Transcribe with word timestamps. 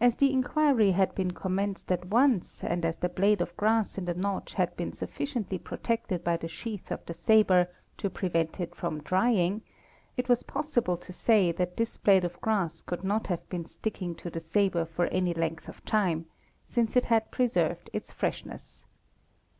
As 0.00 0.16
the 0.16 0.32
inquiry 0.32 0.90
had 0.90 1.14
been 1.14 1.30
commenced 1.30 1.92
at 1.92 2.06
once 2.06 2.64
and 2.64 2.84
as 2.84 2.96
the 2.98 3.08
blade 3.08 3.40
of 3.40 3.56
grass 3.56 3.96
in 3.96 4.04
the 4.04 4.12
notch 4.12 4.54
had 4.54 4.76
been 4.76 4.92
sufficiently 4.92 5.56
protected 5.56 6.24
by 6.24 6.36
the 6.36 6.48
sheath 6.48 6.90
of 6.90 7.06
the 7.06 7.14
sabre 7.14 7.68
to 7.98 8.10
prevent 8.10 8.58
it 8.58 8.74
from 8.74 9.00
drying, 9.04 9.62
it 10.16 10.28
was 10.28 10.42
possible 10.42 10.96
to 10.96 11.12
say 11.12 11.52
that 11.52 11.76
this 11.76 11.96
blade 11.96 12.24
of 12.24 12.40
~ 12.40 12.40
grass 12.40 12.82
could 12.82 13.04
not 13.04 13.28
have 13.28 13.48
been 13.48 13.66
sticking 13.66 14.16
to 14.16 14.30
the 14.30 14.40
sabre 14.40 14.84
for 14.84 15.06
any 15.12 15.32
length 15.32 15.68
of 15.68 15.84
time, 15.84 16.26
since 16.64 16.96
it 16.96 17.04
had 17.04 17.30
preserved 17.30 17.88
its 17.92 18.10
freshness. 18.10 18.84